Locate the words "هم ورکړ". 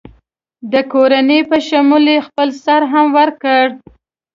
2.91-3.63